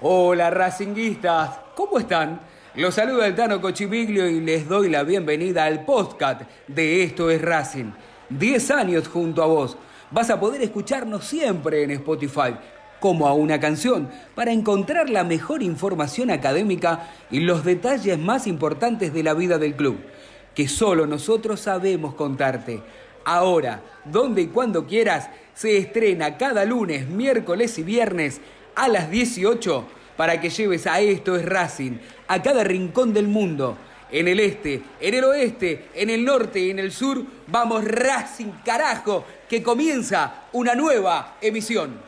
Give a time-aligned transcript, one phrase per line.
[0.00, 2.38] Hola Racinguistas, ¿cómo están?
[2.76, 7.42] Los saluda el Tano Cochibiglio y les doy la bienvenida al podcast de Esto es
[7.42, 7.90] Racing.
[8.28, 9.76] 10 años junto a vos.
[10.12, 12.54] Vas a poder escucharnos siempre en Spotify,
[13.00, 19.12] como a una canción, para encontrar la mejor información académica y los detalles más importantes
[19.12, 19.98] de la vida del club,
[20.54, 22.84] que solo nosotros sabemos contarte.
[23.24, 28.40] Ahora, donde y cuando quieras, se estrena cada lunes, miércoles y viernes
[28.78, 29.86] a las 18
[30.16, 33.76] para que lleves a Esto es Racing a cada rincón del mundo.
[34.10, 38.52] En el este, en el oeste, en el norte y en el sur, vamos Racing
[38.64, 42.07] carajo, que comienza una nueva emisión.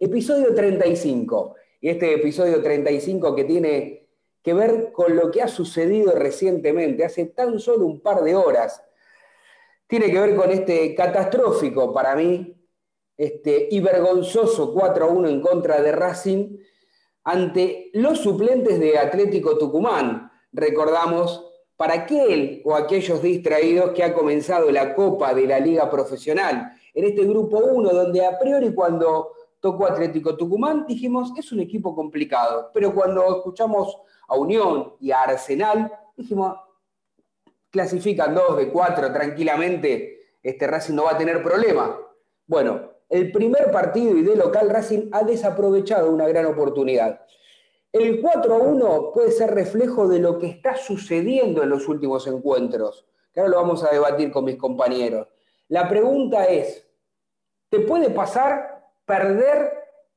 [0.00, 1.54] episodio 35.
[1.82, 4.08] Y este episodio 35 que tiene
[4.42, 8.82] que ver con lo que ha sucedido recientemente, hace tan solo un par de horas,
[9.86, 12.60] tiene que ver con este catastrófico para mí,
[13.16, 16.58] este y vergonzoso 4-1 en contra de Racing
[17.26, 20.30] ante los suplentes de Atlético Tucumán.
[20.52, 21.44] Recordamos,
[21.76, 27.04] para aquel o aquellos distraídos que ha comenzado la Copa de la Liga Profesional en
[27.04, 32.70] este grupo 1, donde a priori cuando tocó Atlético Tucumán dijimos, es un equipo complicado,
[32.72, 33.98] pero cuando escuchamos
[34.28, 36.56] a Unión y a Arsenal, dijimos,
[37.70, 41.98] clasifican dos de cuatro tranquilamente, este Racing no va a tener problema.
[42.46, 47.20] Bueno, el primer partido y de local Racing ha desaprovechado una gran oportunidad.
[47.92, 52.26] El 4 a 1 puede ser reflejo de lo que está sucediendo en los últimos
[52.26, 55.28] encuentros, que ahora lo vamos a debatir con mis compañeros.
[55.68, 56.86] La pregunta es,
[57.68, 59.72] ¿Te puede pasar perder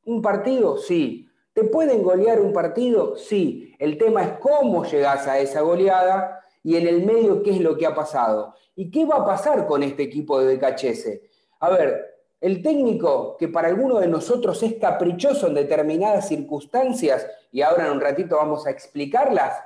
[0.05, 0.77] un partido?
[0.77, 1.27] Sí.
[1.53, 3.15] ¿Te pueden golear un partido?
[3.15, 3.75] Sí.
[3.79, 7.75] El tema es cómo llegas a esa goleada y en el medio qué es lo
[7.75, 8.53] que ha pasado.
[8.75, 11.23] ¿Y qué va a pasar con este equipo de Decachese?
[11.59, 17.61] A ver, el técnico que para algunos de nosotros es caprichoso en determinadas circunstancias, y
[17.61, 19.61] ahora en un ratito vamos a explicarlas,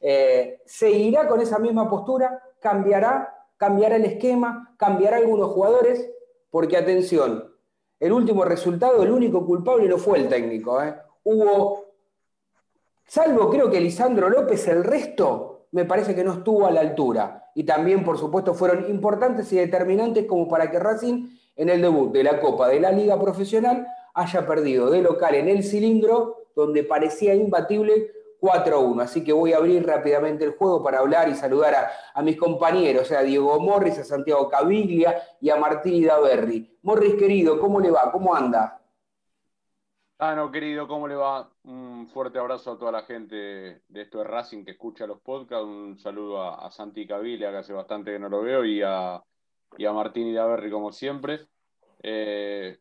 [0.00, 2.42] eh, ¿seguirá con esa misma postura?
[2.60, 3.46] ¿Cambiará?
[3.56, 4.74] ¿Cambiará el esquema?
[4.76, 6.10] ¿Cambiará algunos jugadores?
[6.50, 7.54] Porque atención,
[7.98, 10.82] el último resultado, el único culpable no fue el técnico.
[10.82, 10.94] ¿eh?
[11.24, 11.84] Hubo,
[13.06, 17.50] salvo creo que Lisandro López, el resto me parece que no estuvo a la altura.
[17.54, 21.28] Y también, por supuesto, fueron importantes y determinantes como para que Racing
[21.60, 25.46] en el debut de la Copa de la Liga Profesional haya perdido de local en
[25.46, 29.02] el cilindro, donde parecía imbatible 4-1.
[29.02, 33.12] Así que voy a abrir rápidamente el juego para hablar y saludar a, mis compañeros,
[33.12, 36.78] a Diego Morris, a Santiago Caviglia y a Martín Idaverri.
[36.80, 38.10] Morris, querido, ¿cómo le va?
[38.10, 38.80] ¿Cómo anda?
[40.18, 41.50] Ah, no, querido, ¿cómo le va?
[41.64, 45.66] Un fuerte abrazo a toda la gente de esto de Racing que escucha los podcasts.
[45.66, 49.22] Un saludo a, Santi Caviglia, que hace bastante que no lo veo, y a,
[49.76, 51.46] y a Martín Idaverri, como siempre.
[52.02, 52.78] Eh,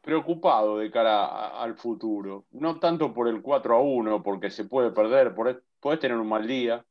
[0.00, 2.46] preocupado de cara al futuro.
[2.50, 5.34] No tanto por el 4 a 1, porque se puede perder,
[5.80, 6.84] puedes tener un mal día,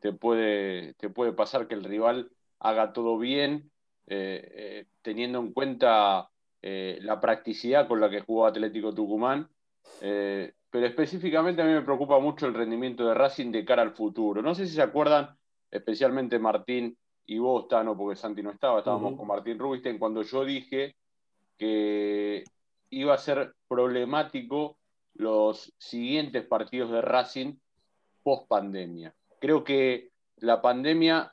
[0.00, 2.30] te puede, te puede pasar que el rival
[2.60, 3.70] haga todo bien,
[4.06, 6.28] eh, eh, teniendo en cuenta
[6.64, 9.48] la practicidad con la que jugó Atlético Tucumán.
[9.98, 14.42] pero específicamente a mí me preocupa mucho el rendimiento de Racing de cara al futuro.
[14.42, 15.36] No sé si se acuerdan,
[15.72, 16.96] especialmente Martín
[17.26, 20.96] y vos, Tano, porque Santi no estaba, estábamos con Martín Rubisten, cuando yo dije
[21.56, 22.44] que
[22.90, 24.76] iba a ser problemático
[25.14, 27.54] los siguientes partidos de Racing
[28.22, 29.14] post pandemia.
[29.40, 31.32] Creo que la pandemia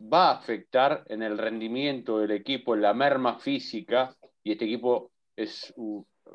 [0.00, 5.10] va a afectar en el rendimiento del equipo, en la merma física, y este equipo
[5.36, 5.74] es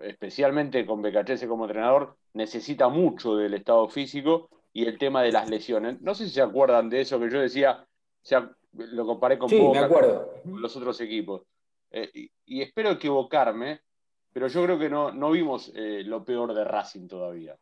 [0.02, 5.50] especialmente con Becachese como entrenador, necesita mucho del estado físico y el tema de las
[5.50, 6.02] lesiones.
[6.02, 7.86] No sé si se acuerdan de eso que yo decía,
[8.74, 9.50] lo comparé con,
[10.46, 11.44] los otros equipos.
[11.92, 13.82] Eh, y, espero equivocarme,
[14.32, 17.56] pero yo creo que no, no vimos eh, lo peor de Racing todavía,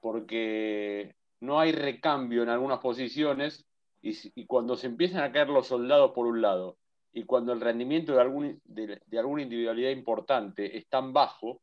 [0.00, 3.66] porque no hay recambio en algunas posiciones
[4.02, 6.78] y, cuando se empiezan a caer los soldados por un lado
[7.12, 11.60] y cuando el rendimiento de, algún, de, alguna individualidad importante es tan bajo,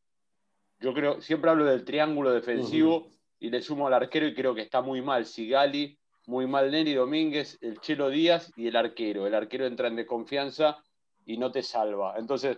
[0.80, 3.08] yo creo, siempre hablo del triángulo defensivo
[3.40, 5.26] y le sumo al arquero y creo que está muy mal.
[5.26, 9.28] Sigali, muy mal Neri Domínguez, el Chelo Díaz y el arquero.
[9.28, 10.84] El arquero entra en desconfianza
[11.26, 12.16] y no te salva.
[12.18, 12.58] Entonces,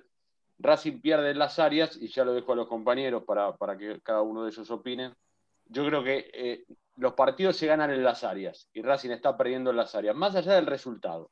[0.59, 3.99] Racing pierde en las áreas y ya lo dejo a los compañeros para, para que
[4.01, 5.13] cada uno de ellos opine.
[5.65, 6.65] Yo creo que eh,
[6.97, 10.35] los partidos se ganan en las áreas y Racing está perdiendo en las áreas, más
[10.35, 11.31] allá del resultado.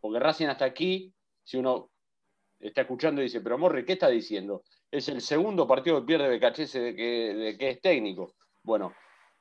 [0.00, 1.12] Porque Racing hasta aquí,
[1.44, 1.90] si uno
[2.58, 4.62] está escuchando y dice, pero Morri, ¿qué está diciendo?
[4.90, 8.34] Es el segundo partido que pierde de que, de que es técnico.
[8.62, 8.94] Bueno,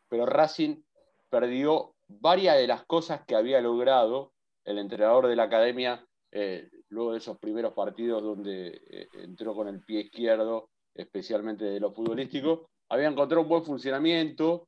[0.10, 0.82] pero Racing
[1.30, 4.34] perdió varias de las cosas que había logrado
[4.66, 9.68] el entrenador de la academia eh, luego de esos primeros partidos donde eh, entró con
[9.68, 12.70] el pie izquierdo, especialmente de lo futbolístico.
[12.90, 14.68] Había encontrado un buen funcionamiento,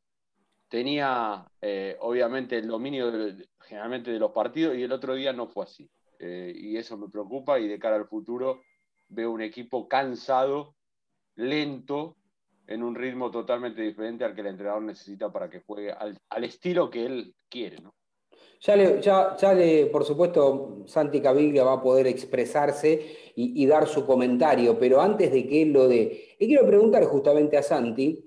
[0.67, 3.11] tenía eh, obviamente el dominio
[3.61, 5.89] generalmente de los partidos y el otro día no fue así.
[6.17, 8.61] Y eso me preocupa y de cara al futuro
[9.09, 10.75] veo un equipo cansado,
[11.35, 12.15] lento,
[12.67, 16.89] en un ritmo totalmente diferente al que el entrenador necesita para que juegue al, estilo
[16.89, 17.77] que él quiere.
[17.81, 17.93] ¿no?
[18.59, 19.53] Ya, le, ya, ya
[19.91, 25.31] por supuesto, Santi Caviglia va a poder expresarse y, y, dar su comentario, pero antes
[25.31, 28.25] de que él lo dé, le quiero preguntar justamente a Santi,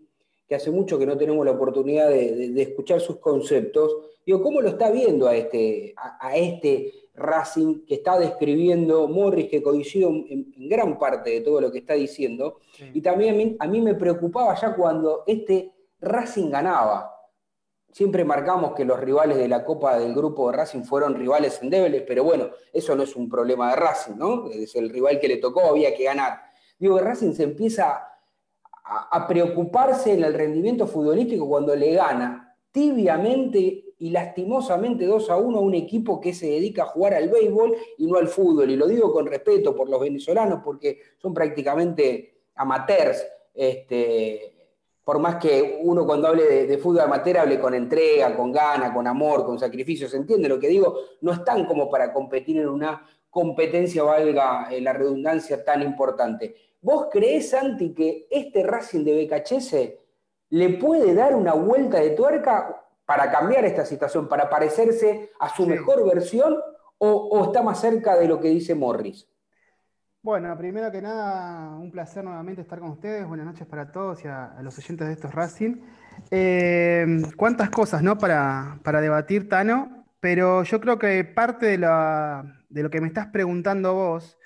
[0.49, 3.94] que hace mucho que no tenemos la oportunidad de, escuchar sus conceptos.
[4.25, 9.62] Digo, ¿cómo lo está viendo a este, a, este Racing que está describiendo Morris, que
[9.62, 12.59] coincido en, gran parte de todo lo que está diciendo?
[12.93, 17.15] Y también a mí, me preocupaba ya cuando este Racing ganaba.
[17.91, 22.03] Siempre marcamos que los rivales de la Copa del grupo de Racing fueron rivales endebles,
[22.06, 24.49] pero bueno, eso no es un problema de Racing, ¿no?
[24.50, 26.41] Es el rival que le tocó, había que ganar.
[26.79, 28.09] Digo, que Racing se empieza
[28.85, 35.59] a, preocuparse en el rendimiento futbolístico cuando le gana tibiamente y lastimosamente 2 a 1
[35.59, 38.71] a un equipo que se dedica a jugar al béisbol y no al fútbol.
[38.71, 43.27] Y lo digo con respeto por los venezolanos porque son prácticamente amateurs.
[43.53, 44.55] Este,
[45.03, 49.06] por más que uno cuando hable de, fútbol amateur hable con entrega, con gana, con
[49.06, 50.97] amor, con sacrificio, ¿se entiende lo que digo?
[51.23, 56.55] No están como para competir en una competencia, valga eh, la redundancia, tan importante.
[56.81, 59.77] ¿Vos creés, Santi, que este Racing de BKHS
[60.51, 65.66] le puede dar una vuelta de tuerca para cambiar esta situación, para parecerse a su
[65.66, 66.58] mejor versión
[66.99, 69.27] o, está más cerca de lo que dice Morris?
[70.20, 73.27] Bueno, primero que nada, un placer nuevamente estar con ustedes.
[73.27, 75.77] Buenas noches para todos y a, los oyentes de estos Racing.
[76.31, 78.19] Eh, cuántas cosas, ¿no?
[78.19, 83.29] Para, para, debatir, Tano, pero yo creo que parte de, de lo que me estás
[83.29, 84.38] preguntando vos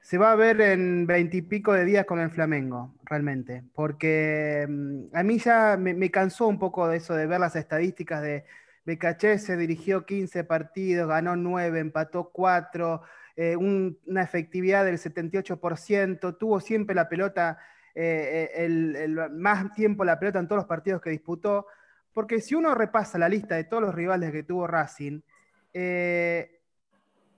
[0.00, 3.64] se va a ver en veintipico de días con el Flamengo, realmente.
[3.74, 8.22] Porque mm, a mí ya me, cansó un poco de eso de ver las estadísticas
[8.22, 8.44] de
[8.86, 13.02] BKC, se dirigió 15 partidos, ganó 9, empató 4,
[13.36, 17.58] eh, una efectividad del 78%, tuvo siempre la pelota,
[17.94, 21.66] eh, eh, el, más tiempo la pelota en todos los partidos que disputó.
[22.14, 25.20] Porque si uno repasa la lista de todos los rivales que tuvo Racing,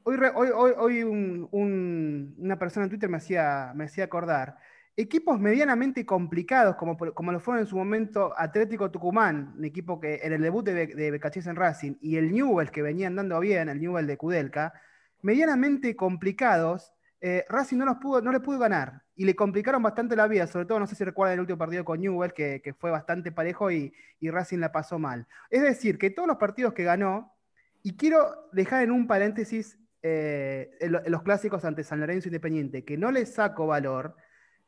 [0.02, 4.56] Hoy, una persona en Twitter me hacía, me hacía acordar.
[4.96, 10.20] Equipos medianamente complicados, como, como lo fueron en su momento Atlético Tucumán, un equipo que
[10.22, 13.80] en el debut de, de en Racing, y el Newell, que venía andando bien, el
[13.80, 14.74] Newell de Kudelka,
[15.22, 20.16] medianamente complicados, eh, Racing no, los pudo, no le pudo ganar y le complicaron bastante
[20.16, 22.90] la vida, sobre todo no sé si recuerdan el último partido con Newell, que, fue
[22.90, 23.92] bastante parejo y,
[24.22, 25.26] Racing la pasó mal.
[25.50, 27.34] Es decir, que todos los partidos que ganó,
[27.82, 30.70] y quiero dejar en un paréntesis eh,
[31.06, 34.16] los clásicos ante San Lorenzo Independiente, que no les saco valor,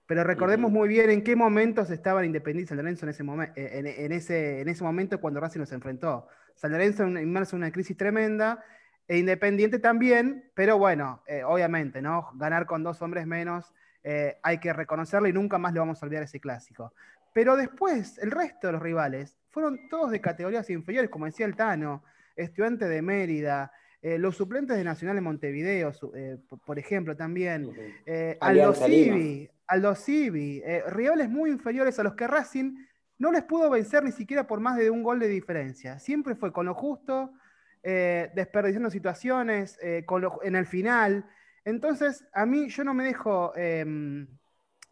[0.07, 3.97] pero recordemos muy bien en qué momentos estaba Independiente San Lorenzo en ese, momento, eh,
[3.99, 6.27] en, ese, en ese momento cuando Racing nos enfrentó.
[6.55, 8.63] San Lorenzo inmerso en una crisis tremenda,
[9.09, 12.31] e Independiente también, pero bueno, eh, obviamente, ¿no?
[12.35, 13.73] Ganar con dos hombres menos
[14.05, 16.95] eh, hay que reconocerlo y nunca más le vamos a olvidar ese clásico.
[17.33, 21.57] Pero después, el resto de los rivales fueron todos de categorías inferiores, como decía el
[21.57, 22.05] Tano,
[22.37, 23.73] Estudiante de Mérida,
[24.05, 27.71] eh, los suplentes de Nacional de Montevideo, eh, por, ejemplo, también,
[28.05, 32.75] eh, Aldo Civi, Aldo Civi rivales muy inferiores a los que Racing
[33.19, 36.01] no les pudo vencer ni siquiera por más de un gol de diferencia.
[36.01, 37.33] Siempre fue con lo justo,
[37.81, 41.25] desperdiciando situaciones, en el final.
[41.65, 44.27] Entonces, a mí yo no me dejo em,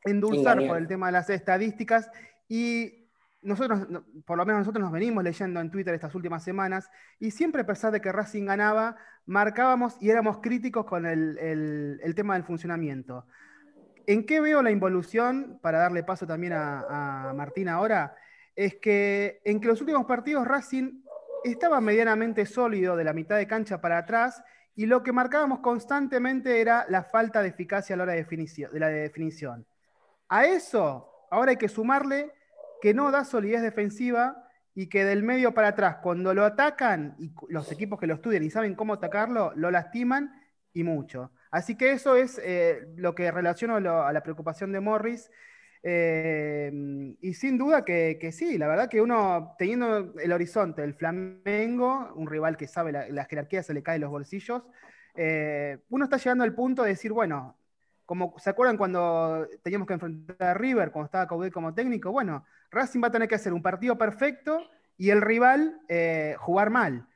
[0.05, 2.09] endulzar por el tema de las estadísticas
[2.49, 3.00] y
[3.43, 3.87] nosotros,
[4.25, 7.67] por lo menos nosotros nos venimos leyendo en Twitter estas últimas semanas y siempre a
[7.67, 13.27] pesar de que Racing ganaba, marcábamos y éramos críticos con el, tema del funcionamiento.
[14.07, 18.15] ¿En qué veo la involución, para darle paso también a, Martín ahora?
[18.55, 21.03] Es que en que los últimos partidos Racing
[21.45, 24.43] estaba medianamente sólido de la mitad de cancha para atrás
[24.75, 28.81] y lo que marcábamos constantemente era la falta de eficacia a la hora de, de
[28.81, 29.67] la definición.
[30.29, 32.33] A eso ahora hay que sumarle
[32.81, 37.33] que no da solidez defensiva y que del medio para atrás, cuando lo atacan, y
[37.49, 40.33] los equipos que lo estudian y saben cómo atacarlo, lo lastiman
[40.73, 41.33] y mucho.
[41.51, 45.31] Así que eso es eh, lo que relaciono a la preocupación de Morris.
[45.83, 46.71] Eh,
[47.21, 52.29] y sin duda que, sí, la verdad que uno, teniendo el horizonte del Flamengo, un
[52.29, 54.63] rival que sabe la, jerarquía se le cae en los bolsillos,
[55.15, 57.57] eh, uno está llegando al punto de decir, bueno,
[58.11, 62.45] como se acuerdan cuando teníamos que enfrentar a River, cuando estaba Coudet como técnico, bueno,
[62.73, 67.07] Racing va a tener que hacer un partido perfecto y el rival eh, jugar mal.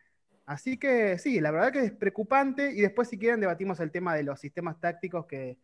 [0.46, 4.14] Así que sí, la verdad que es preocupante y después si quieren debatimos el tema
[4.14, 5.58] de los sistemas tácticos que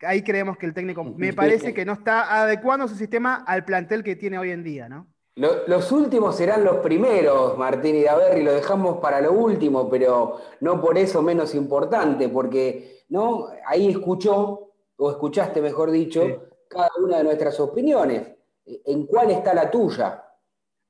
[0.00, 4.02] ahí creemos que el técnico me parece que no está adecuando su sistema al plantel
[4.02, 5.06] que tiene hoy en día, ¿no?
[5.38, 10.80] Los últimos serán los primeros, Martín y Daverri, lo dejamos para lo último, pero no
[10.80, 13.46] por eso menos importante, porque ¿no?
[13.64, 18.34] ahí escuchó, o escuchaste mejor dicho, cada una de nuestras opiniones.
[18.64, 20.24] ¿En cuál está la tuya?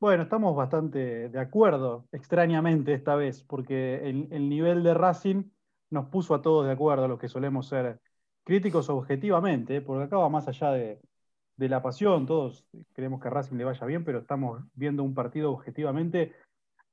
[0.00, 5.45] Bueno, estamos bastante de acuerdo, extrañamente esta vez, porque el, nivel de Racing
[5.90, 8.00] nos puso a todos de acuerdo, a los que solemos ser
[8.45, 11.02] críticos objetivamente, porque acá va más allá de,
[11.58, 15.50] la pasión, todos queremos que a Racing le vaya bien, pero estamos viendo un partido
[15.50, 16.34] objetivamente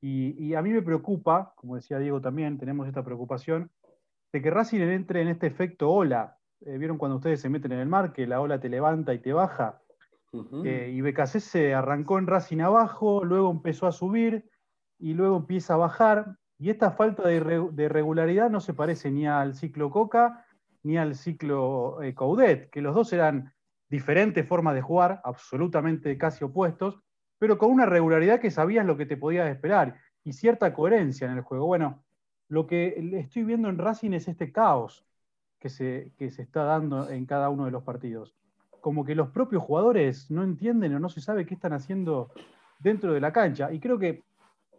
[0.07, 3.71] y, a mí me preocupa, como decía Diego también, tenemos esta preocupación,
[4.31, 6.37] de que Racing entre en este efecto ola.
[6.61, 9.19] Eh, ¿Vieron cuando ustedes se meten en el mar, que la ola te levanta y
[9.19, 9.81] te baja?
[10.63, 14.47] Eh, y BKC se arrancó en Racing abajo, luego empezó a subir
[14.99, 16.37] y luego empieza a bajar.
[16.59, 17.39] Y esta falta de,
[17.89, 20.45] regularidad no se parece ni al ciclo Coca
[20.83, 23.54] ni al ciclo eh, Coudet, que los dos eran
[23.89, 26.99] diferentes formas de jugar, absolutamente casi opuestos,
[27.37, 31.37] pero con una regularidad que sabías lo que te podías esperar y cierta coherencia en
[31.37, 31.65] el juego.
[31.65, 32.03] Bueno,
[32.47, 35.05] lo que estoy viendo en Racing es este caos
[35.59, 38.35] que se, que se está dando en cada uno de los partidos
[38.85, 42.31] como que los propios jugadores no entienden o no se sabe qué están haciendo
[42.77, 43.73] dentro de la cancha.
[43.73, 44.21] Y creo que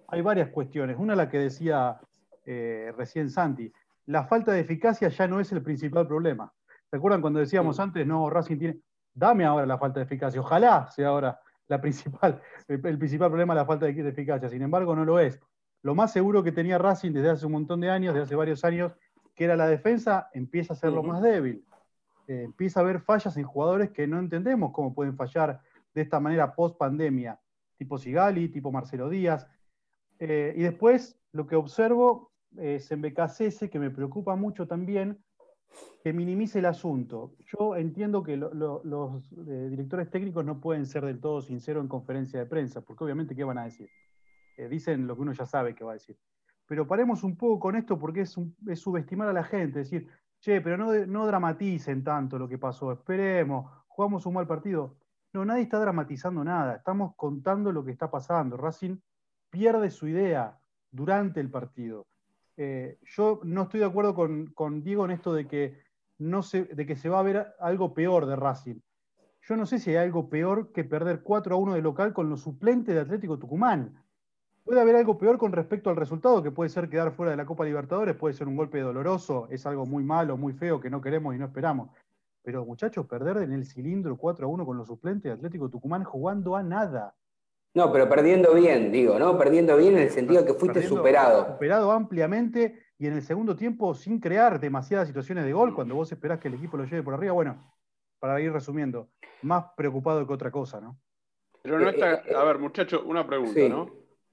[0.06, 0.96] hay varias cuestiones.
[0.96, 1.98] Una la que decía
[2.44, 3.72] eh, recién Santi,
[4.04, 6.52] la falta de eficacia ya no es el principal problema.
[6.88, 8.78] ¿Se acuerdan cuando decíamos antes, no, Racing tiene,
[9.16, 13.64] dame ahora la falta de eficacia, ojalá sea ahora la principal, el, principal problema la
[13.64, 15.40] falta de, eficacia, sin embargo no lo es.
[15.82, 18.64] Lo más seguro que tenía Racing desde hace un montón de años, desde hace varios
[18.64, 18.92] años,
[19.34, 21.64] que era la defensa, empieza a ser lo más débil.
[22.26, 25.60] Eh, empieza a haber fallas en jugadores que no entendemos cómo pueden fallar
[25.94, 27.38] de esta manera post pandemia,
[27.78, 29.46] tipo Sigali, tipo Marcelo Díaz.
[30.18, 35.22] Eh, y después lo que observo es en BKCS, que me preocupa mucho también,
[36.02, 37.34] que minimice el asunto.
[37.46, 42.38] Yo entiendo que los eh, directores técnicos no pueden ser del todo sinceros en conferencia
[42.38, 43.88] de prensa, porque obviamente, ¿qué van a decir?
[44.70, 46.16] dicen lo que uno ya sabe que va a decir.
[46.66, 48.34] Pero paremos un poco con esto porque es,
[48.66, 50.08] es subestimar a la gente, decir,
[50.40, 54.96] che, pero no, no dramaticen tanto lo que pasó, esperemos, jugamos un mal partido.
[55.32, 58.56] No, nadie está dramatizando nada, estamos contando lo que está pasando.
[58.56, 58.96] Racing
[59.50, 60.58] pierde su idea
[60.90, 62.06] durante el partido.
[62.56, 65.78] Eh, yo no estoy de acuerdo con, Diego en esto de que,
[66.18, 68.80] no se, de que se va a ver algo peor de Racing.
[69.42, 72.28] Yo no sé si hay algo peor que perder 4 a 1 de local con
[72.28, 74.02] los suplentes de Atlético Tucumán.
[74.64, 77.46] Puede haber algo peor con respecto al resultado, que puede ser quedar fuera de la
[77.46, 81.00] Copa Libertadores, puede ser un golpe doloroso, es algo muy malo, muy feo, que no
[81.00, 81.90] queremos y no esperamos.
[82.42, 86.02] Pero muchachos, perder en el cilindro 4 a 1 con los suplentes de Atlético Tucumán
[86.02, 87.14] jugando a nada.
[87.76, 89.36] No, pero perdiendo bien, digo, ¿no?
[89.36, 91.52] Perdiendo bien en el sentido de que fuiste superado.
[91.52, 96.10] Superado ampliamente y en el segundo tiempo sin crear demasiadas situaciones de gol, cuando vos
[96.10, 97.34] esperás que el equipo lo lleve por arriba.
[97.34, 97.70] Bueno,
[98.18, 99.10] para ir resumiendo,
[99.42, 100.98] más preocupado que otra cosa, ¿no?
[101.60, 102.14] Pero no Eh, está.
[102.14, 103.68] eh, eh, A ver, muchachos, una pregunta, sí.
[103.68, 103.90] ¿no?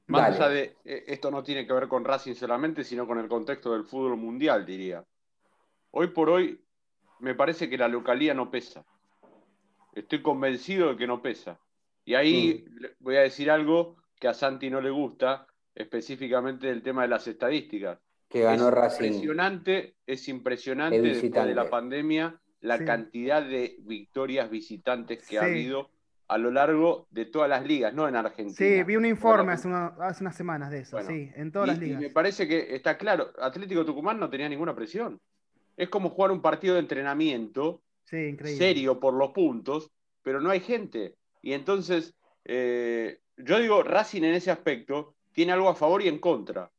[0.08, 0.36] Más Dale.
[0.38, 0.78] allá de.
[0.86, 4.66] Esto no tiene que ver con Racing solamente, sino con el contexto del fútbol mundial,
[4.66, 5.04] diría.
[5.92, 6.64] Hoy por hoy,
[7.20, 8.86] me parece que la localía no pesa.
[9.94, 11.60] Estoy convencido de que no pesa.
[12.06, 12.86] Y ahí Mm.
[13.00, 17.28] voy a decir algo que a Santi no le gusta, específicamente del tema de las
[17.28, 18.00] estadísticas.
[18.30, 19.06] que ganó es Racing.
[19.06, 22.86] impresionante, es impresionante De después de la pandemia la Sí.
[22.86, 25.92] cantidad de victorias visitantes que ha habido
[26.28, 28.56] a lo largo de todas las ligas, no en Argentina.
[28.58, 31.68] Sí, vi un informe hace, una- hace unas semanas de eso, Bueno, sí, en todas
[31.68, 32.02] y, las y ligas.
[32.02, 35.20] me parece que está claro, Atlético Tucumán no tenía ninguna presión.
[35.78, 38.58] Es como jugar un partido de entrenamiento Sí, increíble.
[38.58, 39.92] serio por los puntos,
[40.24, 41.14] pero no hay gente.
[41.44, 46.18] Y entonces, eh, yo digo, Racing en ese aspecto tiene algo a favor y en
[46.18, 46.72] contra.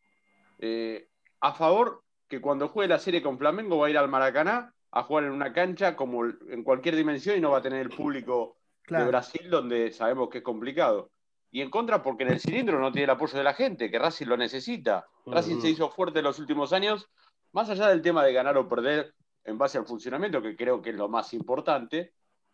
[0.58, 1.08] Eh,
[1.40, 5.02] a favor, que cuando juegue la serie con Flamengo va a ir al Maracaná a
[5.02, 8.56] jugar en una cancha como en cualquier dimensión y no va a tener el público
[8.56, 9.08] de Claro.
[9.08, 11.10] Brasil donde sabemos que es complicado.
[11.50, 13.98] Y en contra porque en el cilindro no tiene el apoyo de la gente, que
[13.98, 15.06] Racing lo necesita.
[15.26, 17.08] Racing se hizo fuerte en los últimos años,
[17.52, 20.90] más allá del tema de ganar o perder en base al funcionamiento, que creo que
[20.90, 22.12] es lo más importante,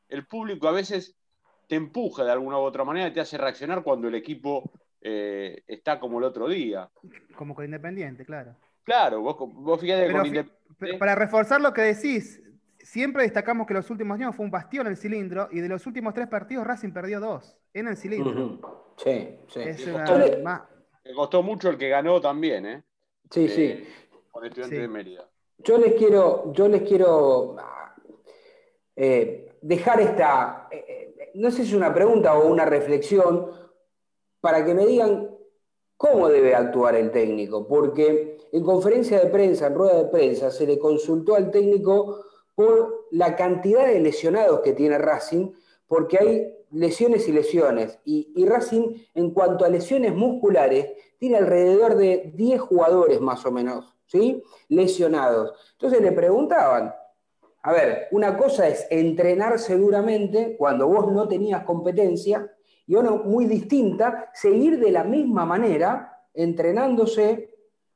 [0.09, 1.17] el público a veces
[1.71, 5.63] te empuja de alguna u otra manera y te hace reaccionar cuando el equipo eh,
[5.69, 6.91] está como el otro día.
[7.37, 8.57] Como con Independiente, claro.
[8.83, 12.43] Claro, vos, vos fíjate Pero con Independiente- para reforzar lo que decís,
[12.81, 16.13] siempre destacamos que los últimos años fue un bastión el cilindro y de los últimos
[16.13, 18.95] tres partidos Racing perdió dos en el cilindro.
[18.97, 19.61] Sí, sí.
[19.61, 20.19] Es una-
[21.05, 22.83] le- costó mucho el que ganó también, ¿eh?
[23.31, 23.89] Sí, Eh, sí.
[24.33, 24.83] Con Estudiantes Sí.
[24.83, 25.29] de Mérida.
[25.59, 27.55] Yo les quiero, yo les quiero
[28.97, 33.51] eh, dejar esta, eh, eh, no sé si es una pregunta o una reflexión,
[34.41, 35.31] para que me digan
[35.97, 40.67] cómo debe actuar el técnico, porque en conferencia de prensa, en rueda de prensa, se
[40.67, 45.53] le consultó al técnico por la cantidad de lesionados que tiene Racing,
[45.87, 51.97] porque hay lesiones y lesiones, y, y Racing en cuanto a lesiones musculares, tiene alrededor
[51.97, 54.43] de 10 jugadores más o menos, ¿sí?
[54.69, 55.53] Lesionados.
[55.73, 56.95] Entonces le preguntaban,
[57.63, 62.51] a ver, una cosa es entrenarse duramente cuando vos no tenías competencia
[62.87, 67.51] y una muy distinta, seguir de la misma manera entrenándose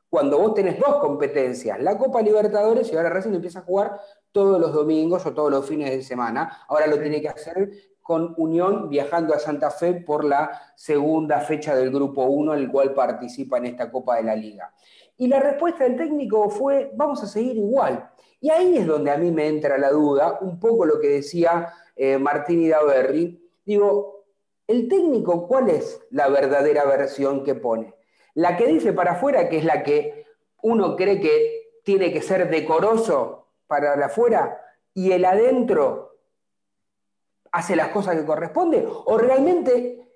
[0.08, 3.98] cuando vos tenés dos competencias, la Copa Libertadores y ahora recién empieza a jugar
[4.30, 6.64] todos los domingos o todos los fines de semana.
[6.68, 11.74] Ahora lo tiene que hacer con Unión viajando a Santa Fe por la segunda fecha
[11.74, 14.72] del Grupo 1, el cual participa en esta Copa de la Liga.
[15.16, 18.10] Y la respuesta del técnico fue, vamos a seguir igual.
[18.40, 21.72] Y ahí es donde a mí me entra la duda, un poco lo que decía
[21.96, 23.40] eh, Martín Idaverri.
[23.64, 24.24] Digo,
[24.66, 27.94] ¿el técnico cuál es la verdadera versión que pone?
[28.34, 30.26] La que dice para afuera, que es la que
[30.62, 34.60] uno cree que tiene que ser decoroso para afuera,
[34.92, 36.18] y el adentro
[37.52, 40.13] hace las cosas que corresponde, o realmente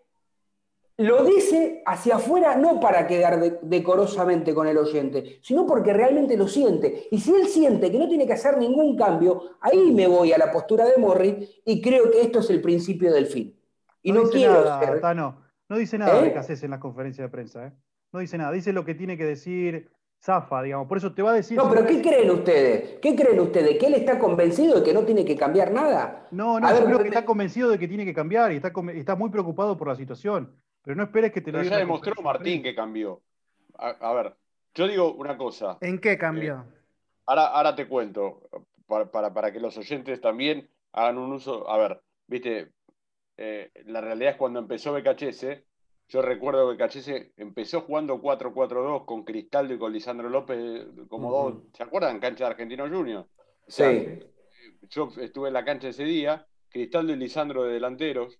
[0.98, 6.36] lo dice hacia afuera no para quedar de- decorosamente con el oyente, sino porque realmente
[6.36, 7.06] lo siente.
[7.10, 10.38] Y si él siente que no tiene que hacer ningún cambio, ahí me voy a
[10.38, 13.56] la postura de Morri y creo que esto es el principio del fin.
[14.02, 15.42] Y no, dice quiero nada, ser- Tano.
[15.68, 16.24] No dice nada ¿Eh?
[16.24, 17.72] de Cassés en la conferencia de prensa, ¿eh?
[18.12, 18.50] No dice nada.
[18.52, 20.88] Dice lo que tiene que decir Zafa, digamos.
[20.88, 21.56] Por eso te va a decir.
[21.58, 22.98] No, pero ¿qué creen ustedes?
[23.00, 23.78] ¿Qué creen ustedes?
[23.78, 26.26] ¿Que él está convencido de que no tiene que cambiar nada?
[26.32, 28.56] No, no, A yo ver, creo que está convencido de que tiene que cambiar y
[28.56, 30.56] está muy preocupado por la situación.
[30.88, 33.20] Pero no esperes que te lo Pero diga ya demostró Martín que cambió.
[33.76, 34.34] A, a ver,
[34.72, 35.76] yo digo una cosa.
[35.82, 36.64] ¿En qué cambió?
[37.26, 38.48] Ahora, ahora te cuento,
[38.86, 41.68] para, para, para que los oyentes también hagan un uso.
[41.68, 42.72] A ver, viste,
[43.36, 45.62] eh, la realidad es cuando empezó BKHS,
[46.08, 51.50] yo recuerdo que BKHS empezó jugando 4-4-2 con Cristaldo y con Lisandro López como Ujú.
[51.50, 52.18] dos, ¿se acuerdan?
[52.18, 53.26] Cancha de Argentino Junior.
[53.26, 53.74] O Sí.
[53.76, 53.92] sea,
[54.88, 58.38] yo estuve en la cancha ese día, Cristaldo y Lisandro de delanteros,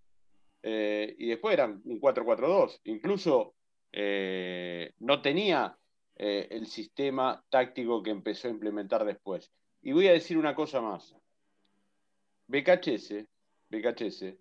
[0.63, 2.81] eh, y después eran un 4-4-2.
[2.85, 3.55] Incluso
[3.93, 5.77] eh, no tenía
[6.17, 9.51] eh, el sistema táctico que empezó a implementar después.
[9.83, 11.15] Y voy a decir una cosa más.
[12.49, 13.25] BKHS,
[13.71, 14.37] BKHS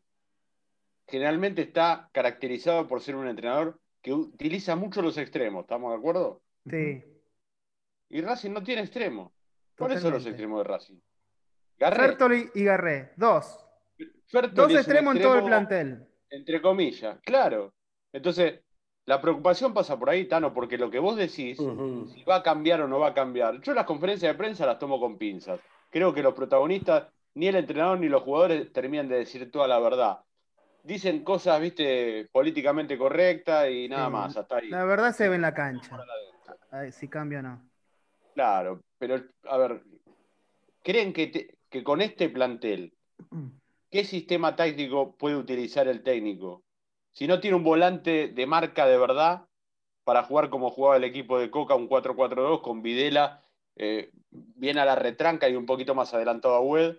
[1.07, 6.41] generalmente está caracterizado por ser un entrenador que utiliza mucho los extremos, ¿estamos de acuerdo?
[6.69, 7.03] Sí.
[8.09, 9.31] Y Racing no tiene extremos.
[9.77, 10.99] ¿Cuáles son los extremos de Racing?
[11.77, 12.49] Garré.
[12.55, 13.66] Y Garré, dos.
[14.51, 16.05] Dos extremos en todo el plantel.
[16.29, 17.73] Entre comillas, claro.
[18.11, 18.61] Entonces,
[19.05, 22.81] la preocupación pasa por ahí, Tano, porque lo que vos decís, si va a cambiar
[22.81, 25.59] o no va a cambiar, yo las conferencias de prensa las tomo con pinzas.
[25.89, 29.79] Creo que los protagonistas, ni el entrenador ni los jugadores terminan de decir toda la
[29.79, 30.19] verdad.
[30.83, 34.69] Dicen cosas, viste, políticamente correctas y nada Sí, más, hasta ahí.
[34.69, 35.97] La verdad se ve en la cancha.
[36.71, 37.69] A ver si cambia o no.
[38.33, 39.81] Claro, pero a ver,
[40.83, 42.93] ¿creen que, te- que con este plantel
[43.97, 46.63] ¿qué sistema táctico puede utilizar el técnico?
[47.13, 49.47] Si no tiene un volante de marca de verdad
[50.03, 53.43] para jugar como jugaba el equipo de Coca, un 4-4-2 con Videla
[53.75, 56.97] eh, bien a la retranca y un poquito más adelantado a Wed,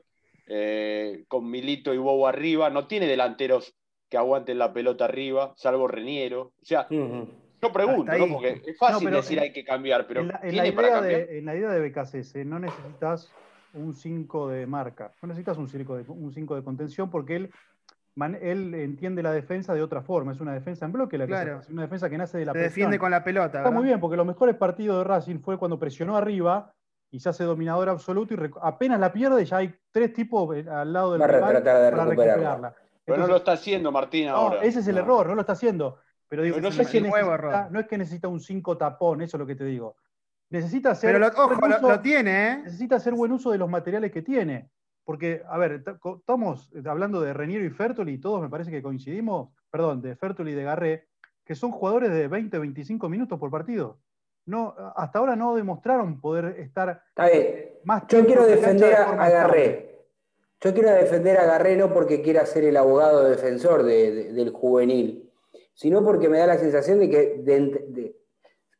[0.48, 3.76] eh, con Milito y Bobo arriba, no tiene delanteros
[4.08, 6.52] que aguanten la pelota arriba, salvo Reniero.
[6.60, 8.26] O sea, yo pregunto, ¿no?
[8.26, 11.70] Porque es fácil decir hay que cambiar, pero en la, idea De, en la idea
[11.70, 13.32] de BKC no necesitas
[13.74, 17.50] un 5 de marca, no necesitas un 5 de, un de contención porque él,
[18.40, 21.68] él entiende la defensa de otra forma, es una defensa en bloque, la que es
[21.68, 23.58] una defensa que nace de la Se defiende con la pelota.
[23.58, 26.72] Está muy bien, porque los mejores partidos de Racing fue cuando presionó arriba
[27.10, 30.92] y se hace dominador absoluto y apenas la pierde ya hay tres tipos eh, al
[30.92, 32.74] lado del rival para recuperarla.
[33.04, 34.62] pero no lo está haciendo Martín ahora.
[34.62, 35.98] ese es el error, no lo está haciendo.
[36.28, 39.38] Pero digo, no, es que necesita, no es que necesita un 5 tapón, eso es
[39.38, 39.96] lo que te digo.
[40.50, 41.12] Necesita hacer.
[41.12, 42.58] Pero ojo, lo, tiene, ¿eh?
[42.64, 44.70] Necesita hacer buen uso de los materiales que tiene.
[45.04, 49.50] Porque, a ver, estamos hablando de Reniero y Fertoli, y todos me parece que coincidimos,
[49.70, 51.08] perdón, de Fertoli y de Garré,
[51.44, 53.98] que son jugadores de 20, 25 minutos por partido.
[54.44, 57.02] No, hasta ahora no demostraron poder estar
[57.84, 60.06] más Yo quiero defender a, Garré.
[60.60, 65.30] Yo quiero defender a Garré no porque quiera ser el abogado defensor del juvenil,
[65.72, 68.14] sino porque me da la sensación de que,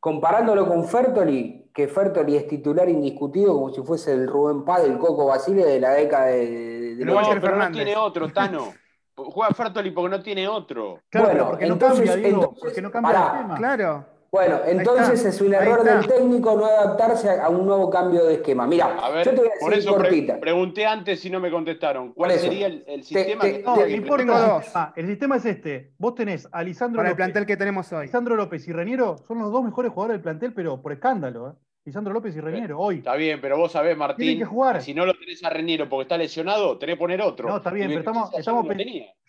[0.00, 4.98] comparándolo con Fertoli, que Fertoli es titular indiscutido como si fuese el Rubén Paz del
[4.98, 8.74] Coco Basile de la década de, de no, pero no tiene otro, Tano.
[9.14, 10.98] Juega Fertoli porque no tiene otro.
[11.08, 12.14] Claro, porque, no cambia,
[12.58, 13.54] porque no cambia el tema.
[13.54, 14.06] Claro.
[14.32, 18.66] Bueno, entonces es un error del técnico no adaptarse a, un nuevo cambio de esquema.
[18.66, 20.40] Mira, yo te voy a decir por eso cortita.
[20.40, 22.12] pregunté antes y no me contestaron.
[22.12, 25.92] ¿Cuál sería el, sistema que no, importa ah, el sistema es este.
[25.96, 27.10] Vos tenés a Lisandro López.
[27.12, 28.06] el plantel que tenemos hoy.
[28.06, 31.50] Lisandro López y Reniero son los dos mejores jugadores del plantel, pero por escándalo.
[31.50, 31.67] ¿eh?
[31.88, 32.98] Lisandro López y Reniero, hoy.
[32.98, 34.82] Está bien, pero vos sabés, Martín, que jugar.
[34.82, 37.48] si no lo tenés a Reniero porque está lesionado, tenés que poner otro.
[37.48, 38.66] No, está bien, pero estamos, estamos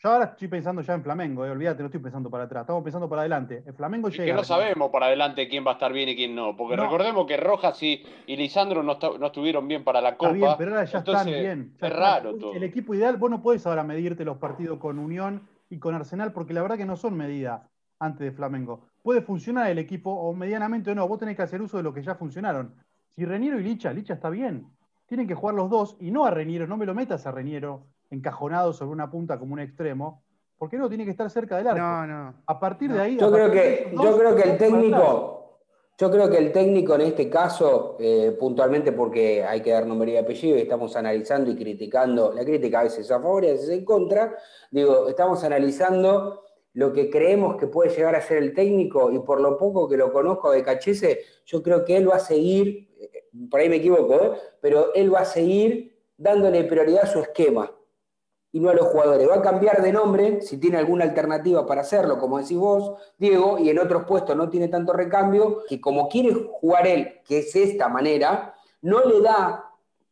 [0.01, 2.83] yo ahora estoy pensando ya en Flamengo, eh, olvídate, no estoy pensando para atrás, estamos
[2.83, 3.63] pensando para adelante.
[3.65, 4.25] El Flamengo llega.
[4.25, 7.25] que no sabemos para adelante quién va a estar bien y quién no, porque recordemos
[7.25, 10.33] que Rojas y, Lisandro no, estuvieron bien para la Copa.
[10.33, 11.75] Está bien, pero ahora ya están bien.
[11.79, 12.53] es raro todo.
[12.53, 16.33] El equipo ideal, vos no puedes ahora medirte los partidos con Unión y con Arsenal,
[16.33, 17.61] porque la verdad que no son medidas
[17.99, 18.88] antes de Flamengo.
[19.01, 21.93] Puede funcionar el equipo o medianamente o no, vos tenés que hacer uso de lo
[21.93, 22.73] que ya funcionaron.
[23.09, 24.67] Si Reniero y Licha, Licha está bien.
[25.05, 27.87] Tienen que jugar los dos y no a Reniero, no me lo metas a Reniero
[28.09, 30.23] encajonado sobre una punta como un extremo,
[30.57, 31.79] porque no tiene que estar cerca del arco.
[31.79, 32.33] No, no.
[32.45, 33.17] A partir de ahí.
[33.17, 35.59] Yo creo que, yo creo que el técnico,
[35.97, 40.13] yo creo que el técnico en este caso, eh, puntualmente porque hay que dar nombre
[40.13, 43.51] y apellido y estamos analizando y criticando, la crítica a veces a favor y a
[43.51, 44.35] veces en contra,
[44.71, 46.43] digo, estamos analizando
[46.79, 49.97] lo que creemos que puede llegar a ser el técnico y por lo poco que
[49.97, 52.89] lo conozco de Cachese, yo creo que él va a seguir
[53.49, 54.31] por ahí me equivoco, ¿eh?
[54.61, 57.71] pero él va a seguir dándole prioridad a su esquema
[58.51, 59.29] y no a los jugadores.
[59.29, 63.59] Va a cambiar de nombre si tiene alguna alternativa para hacerlo, como decís vos, Diego,
[63.59, 67.55] y en otros puestos no tiene tanto recambio, que como quiere jugar él, que es
[67.55, 69.68] esta manera, no le da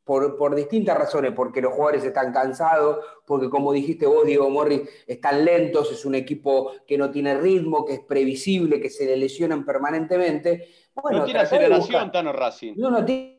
[0.08, 4.82] por, por, distintas razones, porque los jugadores están cansados, porque como dijiste vos, Diego Morris,
[5.06, 9.17] están lentos, es un equipo que no tiene ritmo, que es previsible, que se le
[9.17, 10.67] lesionan permanentemente
[11.12, 12.74] no tiene aceleración, Tano Racing.
[12.78, 13.38] No, no tiene.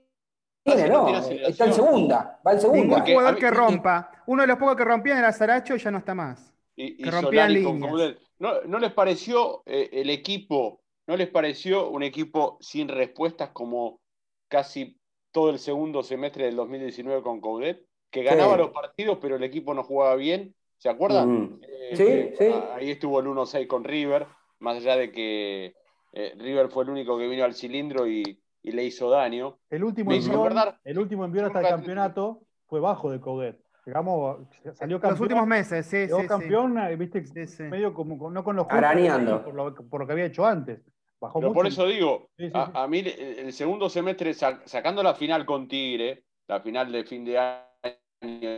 [0.90, 2.83] no, está en segunda, va en segunda.
[2.83, 4.11] Ningún jugador que rompa.
[4.26, 6.52] Uno de los pocos que rompían era Saracho y ya no está más.
[6.76, 8.16] Y, que rompían líneas.
[8.38, 14.00] ¿No, ¿No, les pareció eh, el equipo, no les pareció un equipo sin respuestas como
[14.46, 14.97] casi
[15.38, 17.87] todo el segundo semestre del 2019 con Coudet?
[18.11, 20.53] Que ganaba los partidos, pero el equipo no jugaba bien.
[20.79, 21.61] ¿Se acuerdan?
[21.62, 22.53] Eh, sí, sí.
[22.74, 24.27] Ahí estuvo el 1-6 con River,
[24.59, 25.77] más allá de que
[26.12, 29.61] eh, River fue el único que vino al cilindro y, le hizo daño.
[29.70, 33.57] El último, envión, el último envión hasta el campeonato fue bajo de Coguet.
[33.87, 34.38] Digamos,
[34.74, 35.12] salió campeón.
[35.12, 36.27] Los últimos meses, sí, sí.
[36.27, 37.24] campeón, eh, viste,
[37.70, 39.44] medio como, no con los Arañando.
[39.44, 40.81] Por lo, por lo, que había hecho antes.
[41.20, 46.24] Bajó Pero por eso digo, a, mí el segundo semestre, sacando la final con Tigre,
[46.46, 48.50] la final de fin de año,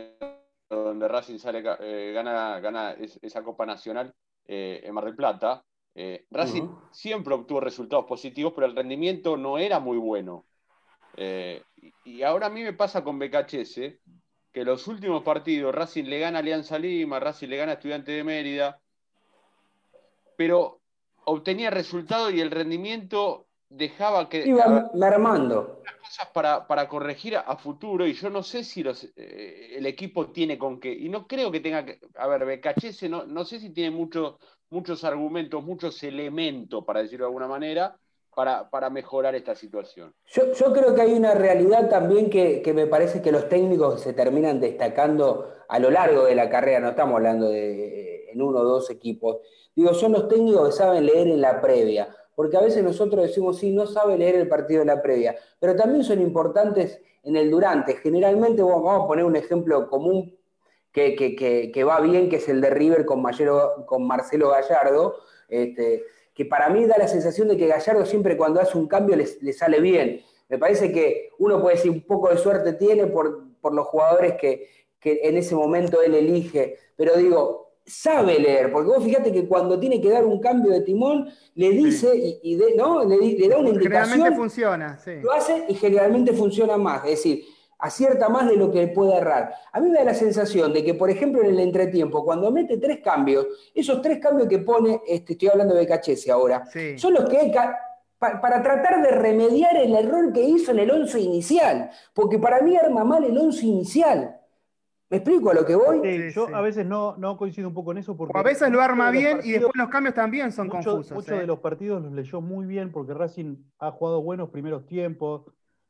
[0.69, 4.13] donde Racing sale, eh, gana, gana esa Copa Nacional
[4.45, 9.79] en Mar del Plata, eh, Racing siempre obtuvo resultados positivos, pero el rendimiento no era
[9.79, 10.45] muy bueno.
[11.17, 11.61] Eh,
[12.05, 13.99] y ahora a mí me pasa con BKHS
[14.51, 18.11] que los últimos partidos Racing le gana a Alianza Lima, Racing le gana a Estudiante
[18.11, 18.81] de Mérida,
[20.37, 20.80] pero
[21.31, 24.45] obtenía resultados y el rendimiento dejaba que.
[24.45, 25.81] Iba mermando.
[26.01, 30.27] cosas para, para, corregir a, futuro y yo no sé si los, eh, el equipo
[30.27, 30.91] tiene con qué.
[30.91, 31.99] Y no creo que tenga que.
[32.15, 34.37] A ver, BKHS no, no sé si tiene mucho,
[34.69, 37.95] muchos argumentos, muchos elementos, para decirlo de alguna manera,
[38.35, 40.13] para, para mejorar esta situación.
[40.25, 44.01] Yo, yo, creo que hay una realidad también que, que, me parece que los técnicos
[44.01, 48.59] se terminan destacando a lo largo de la carrera, no estamos hablando de en uno
[48.59, 49.37] o dos equipos.
[49.75, 53.57] Digo, son los técnicos que saben leer en la previa, porque a veces nosotros decimos,
[53.59, 57.51] sí, no sabe leer el partido en la previa, pero también son importantes en el
[57.51, 57.95] durante.
[57.95, 60.37] Generalmente, vamos a poner un ejemplo común
[60.91, 63.23] que, que, que, va bien, que es el de River con,
[63.85, 65.15] con Marcelo Gallardo,
[65.47, 69.15] este, que para mí da la sensación de que Gallardo siempre cuando hace un cambio
[69.15, 70.21] le, le sale bien.
[70.49, 74.35] Me parece que uno puede decir un poco de suerte tiene por, por los jugadores
[74.35, 74.67] que,
[74.99, 79.79] que en ese momento él elige, pero digo, sabe leer, porque vos fíjate que cuando
[79.79, 82.39] tiene que dar un cambio de timón, le dice sí.
[82.43, 83.03] y, y ¿no?
[83.03, 84.09] le, le, da una indicación.
[84.09, 85.11] Generalmente funciona, sí.
[85.21, 87.43] Lo hace y generalmente funciona más, es decir,
[87.81, 89.53] acierta más de lo que puede errar.
[89.71, 92.77] A mí me da la sensación de que, por ejemplo, en el entretiempo, cuando mete
[92.77, 96.97] tres cambios, esos tres cambios que pone, este, estoy hablando de Cachese ahora, sí.
[96.97, 97.51] son los que hay
[98.19, 102.61] para, para tratar de remediar el error que hizo en el once inicial, porque para
[102.61, 104.37] mí arma mal el once inicial.
[105.11, 105.99] ¿Me explico a lo que voy?
[106.01, 106.53] Sí, yo sí.
[106.53, 108.15] a veces no, no, coincido un poco en eso.
[108.15, 110.93] Porque o a veces lo arma bien partidos, y después los cambios también son mucho,
[110.93, 111.11] confusos.
[111.11, 111.39] Muchos ¿eh?
[111.41, 115.43] de los partidos los leyó muy bien porque Racing ha jugado buenos primeros tiempos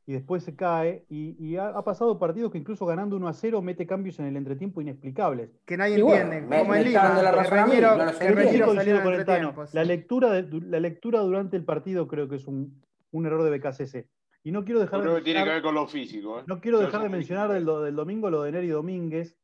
[0.07, 1.05] y después se cae.
[1.07, 4.25] Y, y ha, ha, pasado partidos que incluso ganando 1 a 0 mete cambios en
[4.25, 5.51] el entretiempo inexplicables.
[5.67, 6.41] Que nadie y entiende.
[6.41, 9.53] Bueno, como en Lima, la Reñero, no con el Tano.
[9.73, 12.81] La lectura, de, la lectura durante el partido creo que es un,
[13.11, 14.07] un error de BKCC.
[14.43, 16.39] Y no quiero dejar creo de que tiene que ver con lo físico.
[16.39, 16.43] ¿eh?
[16.47, 19.37] No quiero dejar de mencionar del, del domingo lo de Neri Domínguez,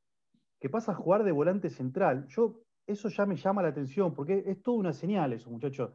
[0.60, 2.28] que pasa a jugar de volante central.
[2.30, 5.92] Yo, eso ya me llama la atención, porque es toda una señal eso, muchachos.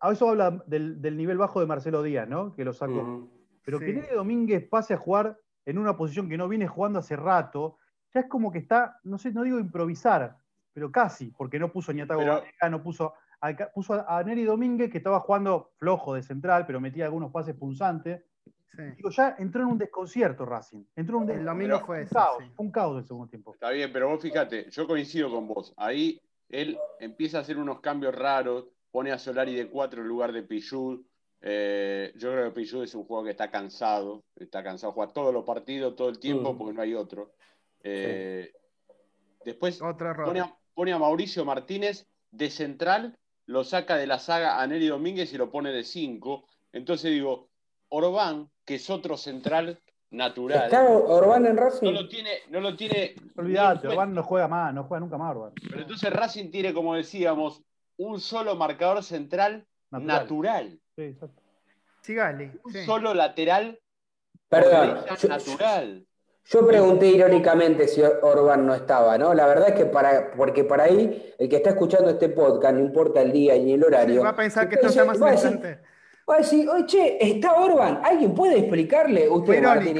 [0.00, 2.54] A eso habla del, del, nivel bajo de Marcelo Díaz, ¿no?
[2.54, 2.92] Que lo sacó.
[2.94, 3.30] Uh -huh.
[3.64, 3.86] Pero sí.
[3.86, 7.78] que Nere Domínguez pase a jugar en una posición que no viene jugando hace rato,
[8.12, 10.36] ya es como que está, no sé, no digo improvisar,
[10.72, 12.34] pero casi, porque no puso ni a Tago pero...
[12.34, 13.14] Valeca, no puso
[13.74, 17.54] puso a, a Neri Domínguez, que estaba jugando flojo de central, pero metía algunos pases
[17.54, 18.22] punzantes
[18.76, 18.82] Sí.
[18.96, 20.84] Digo, ya entró en un desconcierto Racing.
[20.96, 22.52] Entró en un, el domingo fue un eso, caos, sí.
[22.56, 23.54] un caos del segundo tiempo.
[23.54, 25.72] Está bien, pero vos fíjate, yo coincido con vos.
[25.76, 30.32] Ahí él empieza a hacer unos cambios raros, pone a Solari de 4 en lugar
[30.32, 31.04] de Pichud.
[31.40, 35.12] Eh, yo creo que Pichud es un jugador que está cansado, está cansado de jugar
[35.12, 36.58] todos los partidos, todo el tiempo, mm.
[36.58, 37.34] porque no hay otro.
[37.82, 38.58] Eh, sí.
[39.44, 44.66] Después pone a, pone a, Mauricio Martínez de central, lo saca de la saga a
[44.66, 46.46] Neri Domínguez y lo pone de 5.
[46.72, 47.48] Entonces digo,
[47.88, 49.80] Orbán, que es otro central
[50.10, 50.64] natural.
[50.64, 51.86] ¿Está Orbán en Racing?
[51.86, 52.30] No lo tiene.
[52.48, 55.52] No lo tiene Olvídate, Orbán no juega más, no juega nunca más Orbán.
[55.68, 57.62] Pero entonces Racing tiene, como decíamos,
[57.96, 60.06] un solo marcador central natural.
[60.06, 60.80] natural.
[60.96, 61.42] Sí, exacto.
[62.00, 62.50] Sigali.
[62.64, 62.84] Un sí.
[62.84, 63.78] solo lateral
[64.48, 66.06] Perdón, yo, natural.
[66.46, 69.32] Yo pregunté irónicamente si Orbán no estaba, ¿no?
[69.32, 72.80] La verdad es que para, porque para ahí, el que está escuchando este podcast, no
[72.80, 74.22] importa el día ni el horario.
[74.22, 75.78] Va a pensar que esto es más interesante.
[76.28, 79.28] Va a decir, oye, che, está Orban, ¿alguien puede explicarle?
[79.28, 79.98] Usted, Martín.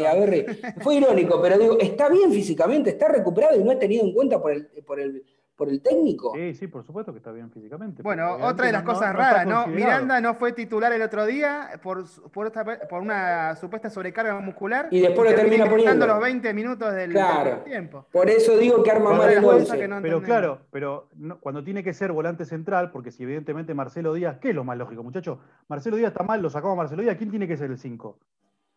[0.80, 4.40] Fue irónico, pero digo, está bien físicamente, está recuperado y no es tenido en cuenta
[4.40, 5.22] por el, por el,
[5.56, 6.32] por el técnico.
[6.34, 8.02] Sí, sí, por supuesto que está bien físicamente.
[8.02, 9.66] Bueno, otra de las cosas no, raras, ¿no?
[9.68, 14.88] Miranda no fue titular el otro día por, por, esta, por una supuesta sobrecarga muscular.
[14.90, 16.06] Y después lo termina poniendo.
[16.06, 17.62] los 20 minutos del, claro.
[17.64, 18.06] tiempo.
[18.10, 19.88] Por eso digo que arma mal el 11.
[19.88, 24.14] No pero claro, pero no, cuando tiene que ser volante central, porque si evidentemente Marcelo
[24.14, 25.38] Díaz, ¿qué es lo más lógico, muchachos?
[25.68, 28.18] Marcelo Díaz está mal, lo sacamos a Marcelo Díaz, ¿quién tiene que ser el 5?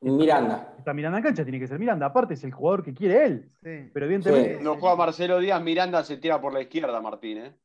[0.02, 0.74] Miranda.
[0.78, 2.06] Está Miranda en cancha, tiene que ser Miranda.
[2.06, 3.52] Aparte es el jugador que quiere él.
[3.64, 3.90] Sí.
[3.94, 4.58] Pero evidentemente.
[4.58, 4.64] Sí.
[4.64, 7.56] No juega Marcelo Díaz, Miranda se tira por la izquierda, Martín, ¿eh?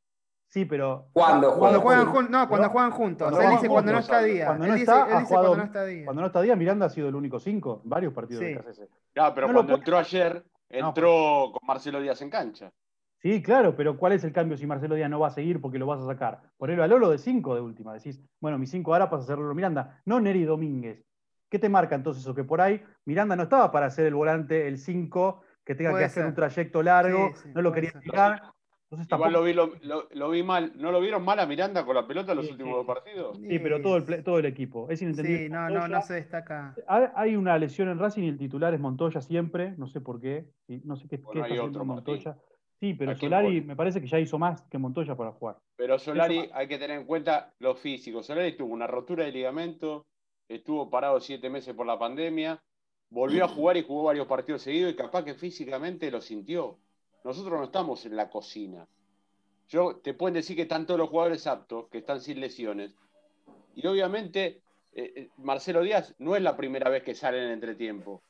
[0.49, 1.09] Sí, pero.
[1.13, 1.59] ¿Cuándo?
[1.59, 2.31] Cuando juegan juntos.
[2.31, 3.31] No, cuando juegan juntos.
[3.31, 4.47] Cuando él dice juntos, cuando no está Díaz.
[4.47, 6.05] Cuando no, él está, dice, él dice jugado, cuando no está Díaz.
[6.05, 8.49] Cuando no está Díaz, Miranda ha sido el único 5 en varios partidos sí.
[8.51, 8.89] de KCC.
[9.15, 12.71] Claro, pero no cuando entró ayer, entró no, con Marcelo Díaz en cancha.
[13.23, 15.79] Sí, claro, pero ¿cuál es el cambio si Marcelo Díaz no va a seguir porque
[15.79, 16.43] lo vas a sacar?
[16.59, 17.95] Ponerlo a Lolo de 5 de última.
[17.95, 20.03] Decís, bueno, mis 5 ahora pasa a hacerlo Miranda.
[20.05, 21.03] No Neri Domínguez.
[21.53, 22.35] ¿Qué te marca entonces eso?
[22.35, 26.05] Que por ahí Miranda no estaba para hacer el volante, el 5, que tenga puede
[26.05, 28.41] que hacer un trayecto largo, sí, sí, no lo quería tirar.
[28.85, 30.73] Entonces, Igual lo vi, lo, lo, lo, vi mal.
[30.77, 33.37] ¿No lo vieron mal a Miranda con la pelota en los sí, últimos dos partidos?
[33.37, 34.89] Sí, pero todo el, todo el equipo.
[34.89, 35.45] Es inentendible.
[35.45, 36.75] Sí, no, no, no se destaca.
[36.87, 39.75] Hay una lesión en Racing y el titular es Montoya siempre.
[39.77, 40.47] No sé por qué.
[40.85, 42.31] No sé qué, bueno, qué está haciendo Montoya.
[42.31, 42.53] Martín.
[42.81, 45.59] Sí, pero Solari me parece que ya hizo más que Montoya para jugar.
[45.77, 48.23] Pero Solari hay que tener en cuenta lo físico.
[48.23, 50.07] Solari tuvo una rotura de ligamento,
[50.57, 52.63] estuvo parado siete meses por la pandemia,
[53.11, 56.79] volvió a jugar y jugó varios partidos seguidos y capaz que físicamente lo sintió.
[57.25, 58.87] Nosotros no estamos en la cocina.
[59.69, 62.95] Yo, te pueden decir que están todos los jugadores aptos, que están sin lesiones.
[63.75, 64.61] Y obviamente,
[64.93, 68.23] eh, Marcelo Díaz no es la primera vez que sale en el entretiempo,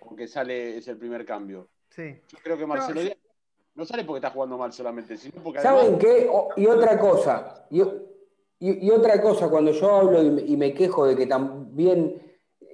[0.00, 1.68] o que sale, es el primer cambio.
[1.90, 2.20] Sí.
[2.28, 3.18] Yo creo que Marcelo no, Díaz
[3.74, 6.00] no sale porque está jugando mal solamente, sino porque ¿Saben además...
[6.00, 6.30] qué?
[6.56, 7.66] y otra cosa.
[7.70, 8.09] Yo,
[8.62, 12.20] Y, otra cosa, cuando yo hablo y me, quejo de que también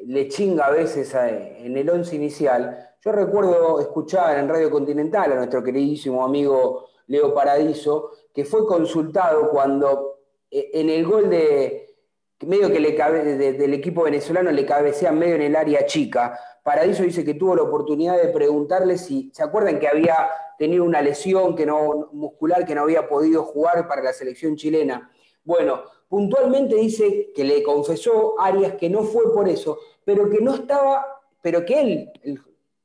[0.04, 5.36] le chinga a veces en el once inicial, yo recuerdo escuchar en Radio Continental a
[5.36, 11.94] nuestro queridísimo amigo Leo Paradiso, que fue consultado cuando eh, en el gol de
[12.40, 16.36] medio que le cabe, del equipo venezolano le cabecea medio en el área chica.
[16.64, 20.16] Paradiso dice que tuvo la oportunidad de preguntarle si, ¿se acuerdan que había
[20.58, 25.12] tenido una lesión que no, muscular que no había podido jugar para la selección chilena?
[25.46, 30.54] Bueno, puntualmente dice que le confesó Arias que no fue por eso, pero que no
[30.54, 32.12] estaba, pero que él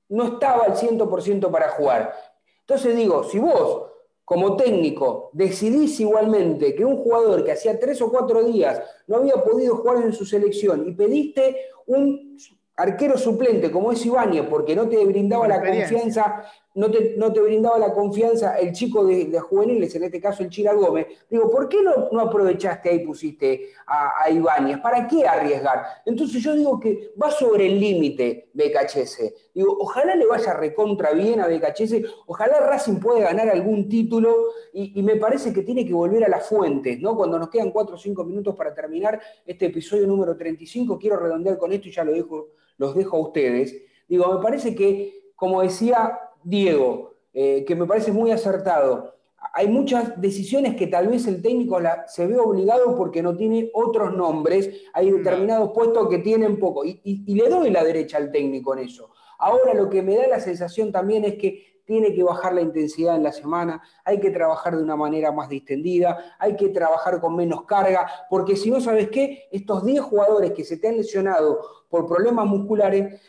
[0.10, 2.14] no estaba al 100% para jugar.
[2.60, 3.88] Entonces digo, si vos
[4.24, 9.44] como técnico decidís igualmente que un jugador que hacía tres o cuatro días no había
[9.44, 12.38] podido jugar en su selección y pediste un
[12.76, 17.42] arquero suplente como es Ibáñez porque no te brindaba la confianza no te, no te
[17.42, 21.08] brindaba la confianza el chico de, juveniles, en este caso el Chira Gómez.
[21.30, 24.80] Digo, ¿por qué no, no aprovechaste ahí, pusiste a, a, Ibáñez?
[24.80, 25.84] ¿Para qué arriesgar?
[26.06, 29.51] Entonces yo digo que va sobre el límite BKHS.
[29.54, 34.36] Digo, ojalá le vaya recontra bien a BKHS, ojalá Racing pueda ganar algún título
[34.72, 37.16] y, me parece que tiene que volver a las fuentes, ¿no?
[37.18, 41.58] Cuando nos quedan 4 o 5 minutos para terminar este episodio número 35, quiero redondear
[41.58, 43.76] con esto y ya lo dejo, los dejo a ustedes.
[44.08, 49.16] Digo, me parece que, como decía Diego, eh, que me parece muy acertado.
[49.54, 54.16] Hay muchas decisiones que tal vez el técnico se ve obligado porque no tiene otros
[54.16, 54.70] nombres.
[54.94, 56.86] Hay determinados puestos que tienen poco.
[56.86, 59.10] Y, y le doy la derecha al técnico en eso.
[59.42, 63.16] Ahora lo que me da la sensación también es que tiene que bajar la intensidad
[63.16, 67.36] en la semana, hay que trabajar de una manera más distendida, hay que trabajar con
[67.36, 71.60] menos carga, porque si no sabes qué, estos 10 jugadores que se te han lesionado
[71.90, 73.20] por problemas musculares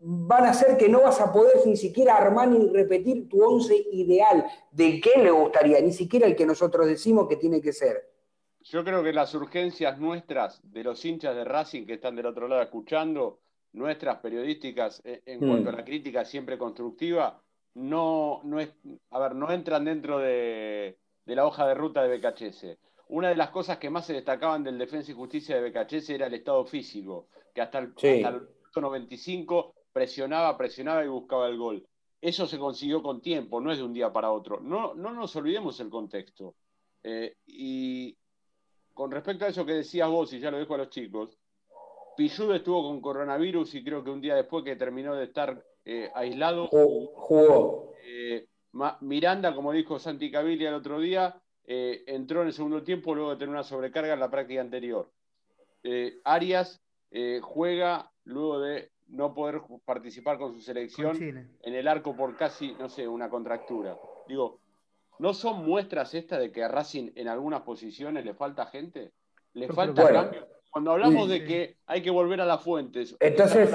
[0.00, 3.76] van a hacer que no vas a poder ni siquiera armar ni repetir tu once
[3.92, 4.44] ideal.
[4.72, 8.10] De qué le gustaría, ni siquiera el que nosotros decimos que tiene que ser.
[8.62, 12.48] Yo creo que las urgencias nuestras, de los hinchas de Racing que están del otro
[12.48, 13.38] lado escuchando,
[13.72, 15.76] nuestras periodísticas eh, en cuanto a mm.
[15.76, 17.42] la crítica siempre constructiva,
[17.74, 18.74] no, no, es,
[19.10, 22.78] a ver, no entran dentro de, la hoja de ruta de BKHS.
[23.08, 26.26] Una de las cosas que más se destacaban del Defensa y Justicia de BKHS era
[26.26, 28.22] el estado físico, que hasta el, sí.
[28.74, 31.86] 95 presionaba, presionaba y buscaba el gol.
[32.20, 34.60] Eso se consiguió con tiempo, no es de un día para otro.
[34.60, 36.56] No, no nos olvidemos el contexto.
[37.02, 38.16] Eh, y
[38.92, 41.37] con respecto a eso que decías vos, y ya lo dejo a los chicos,
[42.18, 46.10] Pilludo estuvo con coronavirus y creo que un día después que terminó de estar eh,
[46.16, 46.66] aislado.
[46.66, 47.94] Jugó.
[48.02, 48.44] Eh,
[49.02, 53.30] Miranda, como dijo Santi Caviglia el otro día, eh, entró en el segundo tiempo luego
[53.30, 55.08] de tener una sobrecarga en la práctica anterior.
[56.24, 56.82] Arias
[57.40, 62.88] juega luego de no poder participar con su selección en el arco por casi, no
[62.88, 63.96] sé, una contractura.
[64.26, 64.58] Digo,
[65.20, 69.12] ¿no son muestras estas de que a Racing en algunas posiciones le falta gente?
[69.52, 70.57] ¿Le falta cambio?
[70.78, 73.68] Cuando hablamos de que hay que volver a las fuentes, entonces,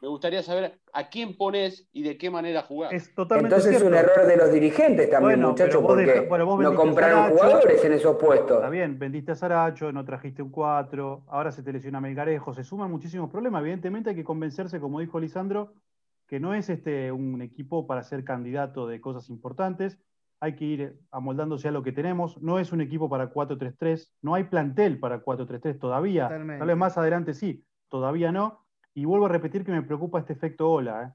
[0.00, 2.94] me gustaría saber a quién pones y de qué manera jugar.
[2.94, 8.16] Entonces es un error de los dirigentes también, muchachos, porque no compraron jugadores en esos
[8.16, 8.56] puestos.
[8.56, 12.64] Está bien, vendiste a Saracho, no trajiste un 4, ahora se te lesiona Melgarejo, se
[12.64, 13.60] suman muchísimos problemas.
[13.60, 15.74] Evidentemente hay que convencerse, como dijo Lisandro,
[16.26, 19.98] que no es este un equipo para ser candidato de cosas importantes.
[20.42, 22.42] Hay que ir amoldándose a lo que tenemos.
[22.42, 24.10] No es un equipo para 4-3-3.
[24.22, 26.28] No hay plantel para 4-3-3 todavía.
[26.28, 28.62] Tal vez más adelante sí, todavía no
[28.94, 31.04] y vuelvo a repetir que me preocupa este efecto ola.
[31.04, 31.12] ¿eh?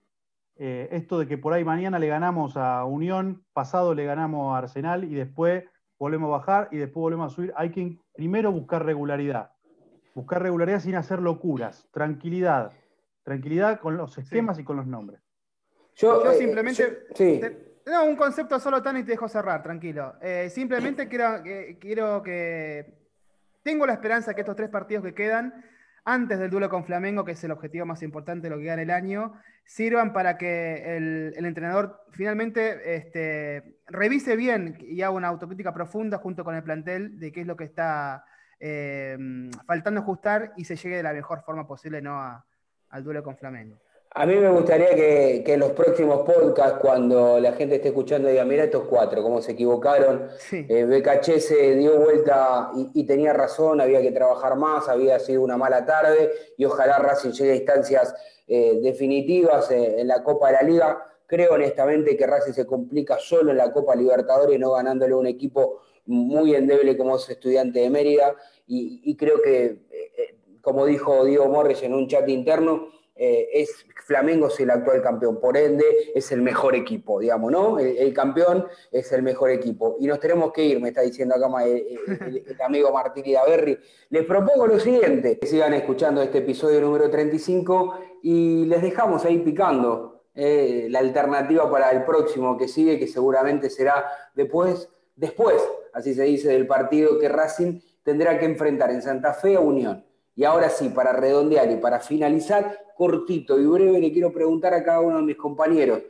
[0.60, 4.60] Eh, esto de que por ahí mañana le ganamos a Unión, pasado le ganamos a
[4.60, 5.64] Arsenal y después
[6.00, 7.54] volvemos a bajar y después volvemos a subir.
[7.56, 9.52] Hay que primero buscar regularidad.
[10.16, 11.88] Buscar regularidad sin hacer locuras.
[11.92, 12.72] Tranquilidad.
[13.24, 15.22] Tranquilidad con los esquemas y con los nombres.
[15.96, 17.08] Yo, eh, simplemente.
[17.92, 20.16] No, un concepto solo tan y te dejo cerrar, tranquilo.
[20.50, 21.42] simplemente quiero,
[21.80, 22.94] quiero que.
[23.64, 25.66] Tengo la esperanza que estos tres partidos que quedan
[26.08, 28.82] antes del duelo con Flamengo, que es el objetivo más importante de lo que gana
[28.82, 29.34] el año,
[29.66, 36.46] sirvan para que el, entrenador finalmente este, revise bien y haga una autocrítica profunda junto
[36.46, 38.24] con el plantel de qué es lo que está
[38.62, 39.18] eh,
[39.66, 42.42] faltando ajustar y se llegue de la mejor forma posible ¿no?
[42.90, 43.78] al duelo con Flamengo.
[44.12, 48.46] A mí me gustaría que, en los próximos podcasts, cuando la gente esté escuchando, diga,
[48.46, 50.30] mira estos cuatro, cómo se equivocaron.
[50.40, 50.66] Sí.
[50.68, 55.86] Eh, se dio vuelta y, tenía razón, había que trabajar más, había sido una mala
[55.86, 58.16] tarde y ojalá Racing llegue a instancias
[58.48, 61.04] eh, definitivas eh, en la Copa de la Liga.
[61.28, 65.28] Creo honestamente que Racing se complica solo en la Copa Libertadores, no ganándole a un
[65.28, 68.34] equipo muy endeble como es Estudiante de Mérida.
[68.66, 69.82] Y, y creo que,
[70.62, 75.40] como dijo Diego Morris en un chat interno, eh, es Flamengo es el actual campeón,
[75.40, 75.84] por ende
[76.16, 77.78] es el mejor equipo, digamos, ¿no?
[77.78, 79.98] El, campeón es el mejor equipo.
[80.00, 83.78] Y nos tenemos que ir, me está diciendo acá el, amigo Martín Idaverri.
[84.12, 89.40] Les propongo lo siguiente, que sigan escuchando este episodio número 35 y les dejamos ahí
[89.40, 94.06] picando eh, la alternativa para el próximo que sigue, que seguramente será
[94.36, 95.62] después, después,
[95.92, 100.07] así se dice, del partido que Racing tendrá que enfrentar en Santa Fe a Unión.
[100.38, 104.84] Y ahora sí, para redondear y para finalizar, cortito y breve, le quiero preguntar a
[104.84, 106.04] cada uno de mis compañeros,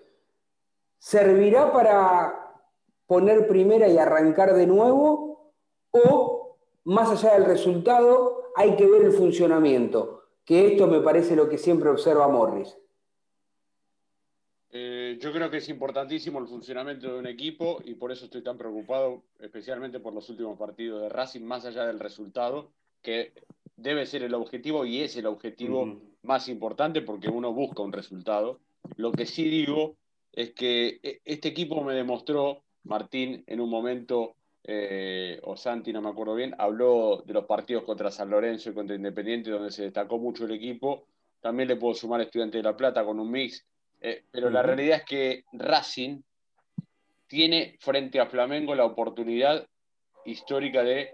[0.98, 2.62] ¿servirá para
[3.06, 5.54] poner primera y arrancar de nuevo?
[5.92, 10.26] ¿O, más allá del resultado, hay que ver el funcionamiento?
[10.44, 12.78] Que esto me parece lo que siempre observa Morris.
[14.72, 18.44] Eh, yo creo que es importantísimo el funcionamiento de un equipo y por eso estoy
[18.44, 23.34] tan preocupado, especialmente por los últimos partidos de Racing, más allá del resultado, que
[23.76, 28.60] debe ser el objetivo y es el objetivo más importante porque uno busca un resultado.
[28.96, 29.96] Lo que sí digo
[30.34, 36.02] es que e, este equipo me demostró, Martín, en un momento, eh, o Santi, no
[36.02, 39.84] me acuerdo bien, habló de los partidos contra San Lorenzo y contra Independiente, donde se
[39.84, 41.06] destacó mucho el equipo.
[41.42, 43.66] También le puedo sumar Estudiante de La Plata con un mix.
[44.02, 46.22] Eh, pero la realidad es que Racing
[47.28, 49.68] tiene frente a Flamengo la oportunidad
[50.26, 51.14] histórica de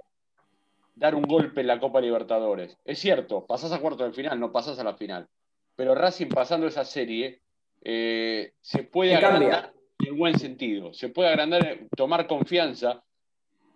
[0.95, 2.77] dar un golpe en la Copa Libertadores.
[2.85, 5.27] Es cierto, pasás a cuarto de final, no pasás a la final.
[5.75, 7.41] Pero Racing pasando esa serie
[7.83, 10.93] eh, se puede agrandar en buen sentido.
[10.93, 13.03] Se puede agrandar, tomar confianza.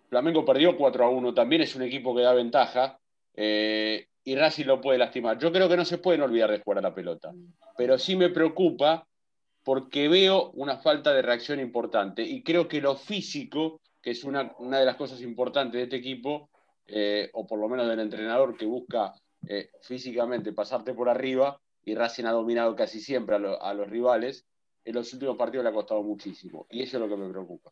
[0.08, 2.98] Flamengo perdió 4 a 1, también es un equipo que da ventaja.
[3.34, 5.38] Eh, y Racing lo puede lastimar.
[5.38, 7.32] Yo creo que no se pueden olvidar de jugar a la pelota.
[7.76, 9.06] Pero sí me preocupa
[9.64, 12.22] porque veo una falta de reacción importante.
[12.22, 15.96] Y creo que lo físico, que es una, una de las cosas importantes de este
[15.96, 16.50] equipo,
[16.88, 19.12] eh, o por lo menos del entrenador que busca
[19.46, 24.46] eh, físicamente pasarte por arriba, y Racing ha dominado casi siempre a, los rivales,
[24.84, 27.70] en los últimos partidos le ha costado muchísimo, y eso es lo que me preocupa.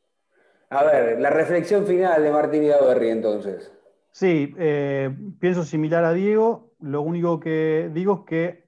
[0.69, 3.73] A ver, la reflexión final de Martín Idaverri entonces.
[4.11, 5.11] Sí, eh,
[5.41, 8.67] pienso similar a Diego, lo único que digo es que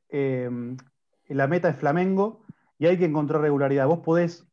[1.28, 2.44] la meta es Flamengo
[2.78, 3.86] y hay que encontrar regularidad.
[3.86, 4.46] Vos podés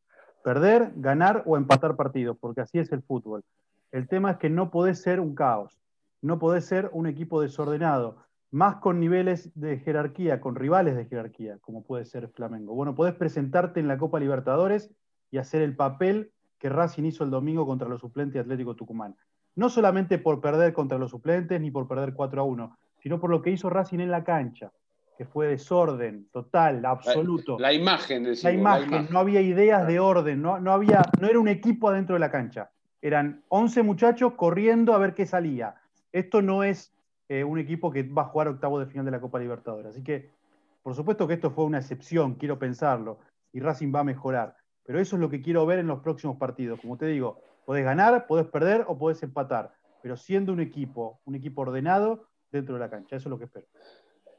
[0.44, 3.44] perder, ganar o empatar partidos, porque así es el fútbol.
[3.92, 5.80] El tema es que no podés ser un caos
[6.26, 8.18] no podés ser un equipo desordenado,
[8.50, 12.74] más con niveles de jerarquía, con rivales de jerarquía, como puede ser Flamengo.
[12.74, 14.92] Bueno, podés presentarte en la Copa Libertadores
[15.30, 19.16] y hacer el papel que Racing hizo el domingo contra los suplentes Atlético Tucumán.
[19.56, 23.30] No solamente por perder contra los suplentes ni por perder 4 a 1, sino por
[23.30, 24.72] lo que hizo Racing en la cancha,
[25.18, 27.60] que fue desorden total, absoluto.
[27.60, 31.04] La, imagen, decimos, la, imagen, la imagen, no había ideas de orden, no, no, había,
[31.22, 32.72] no era un equipo adentro de la cancha.
[33.02, 35.76] Eran 11 muchachos corriendo a ver qué salía
[36.16, 36.94] esto no es
[37.28, 39.88] eh, un equipo que va a jugar octavo de final de la Copa Libertadores.
[39.88, 40.30] Así que,
[40.82, 43.20] por supuesto que esto fue una excepción, quiero pensarlo,
[43.52, 44.56] y Racing va a mejorar.
[44.86, 46.80] Pero eso es lo que quiero ver en los próximos partidos.
[46.80, 51.36] Como te digo, podés ganar, podés perder o podés empatar, pero siendo un equipo, un
[51.36, 53.18] equipo ordenado dentro de la cancha.
[53.18, 53.68] Eso es lo que espero.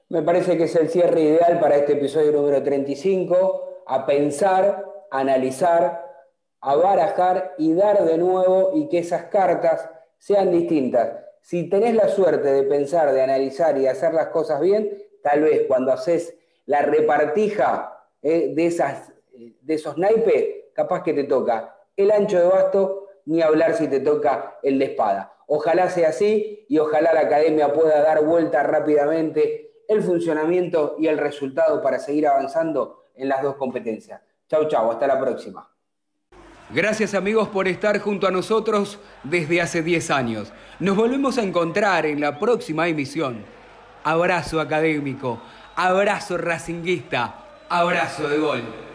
[0.08, 6.06] Me parece que es el cierre ideal para este episodio número 35, a pensar, analizar,
[6.62, 12.08] a barajar y dar de nuevo y que esas cartas sean distintas si tenés la
[12.08, 16.36] suerte de pensar, de analizar y de hacer las cosas bien, tal vez cuando haces
[16.64, 22.46] la repartija eh, de, esas, de esos naipes, capaz que te toca el ancho de
[22.46, 25.34] basto, ni hablar si te toca el de espada.
[25.46, 31.16] Ojalá sea así y ojalá la academia pueda dar vuelta rápidamente el funcionamiento y el
[31.16, 34.20] resultado para seguir avanzando en las dos competencias.
[34.48, 35.75] Chau, chau, hasta la próxima.
[36.70, 40.52] Gracias amigos por estar junto a nosotros desde hace 10 años.
[40.80, 43.44] Nos volvemos a encontrar en la próxima emisión.
[44.02, 45.40] Abrazo académico,
[45.76, 48.85] abrazo racinguista, abrazo de gol.